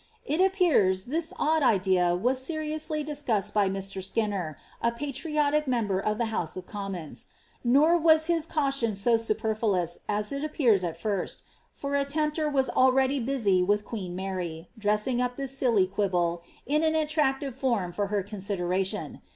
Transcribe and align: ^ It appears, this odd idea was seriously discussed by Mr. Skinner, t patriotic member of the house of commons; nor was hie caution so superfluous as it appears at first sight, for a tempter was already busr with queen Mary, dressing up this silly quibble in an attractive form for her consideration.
^ 0.01 0.03
It 0.25 0.41
appears, 0.41 1.05
this 1.05 1.31
odd 1.37 1.61
idea 1.61 2.15
was 2.15 2.43
seriously 2.43 3.03
discussed 3.03 3.53
by 3.53 3.69
Mr. 3.69 4.03
Skinner, 4.03 4.57
t 4.83 4.89
patriotic 4.97 5.67
member 5.67 5.99
of 5.99 6.17
the 6.17 6.33
house 6.33 6.57
of 6.57 6.65
commons; 6.65 7.27
nor 7.63 7.99
was 7.99 8.25
hie 8.25 8.39
caution 8.49 8.95
so 8.95 9.15
superfluous 9.15 9.99
as 10.09 10.31
it 10.31 10.43
appears 10.43 10.83
at 10.83 10.97
first 10.99 11.41
sight, 11.41 11.45
for 11.71 11.95
a 11.95 12.03
tempter 12.03 12.49
was 12.49 12.67
already 12.67 13.23
busr 13.23 13.63
with 13.63 13.85
queen 13.85 14.15
Mary, 14.15 14.67
dressing 14.75 15.21
up 15.21 15.35
this 15.37 15.55
silly 15.55 15.85
quibble 15.85 16.41
in 16.65 16.81
an 16.81 16.95
attractive 16.95 17.53
form 17.53 17.93
for 17.93 18.07
her 18.07 18.23
consideration. 18.23 19.21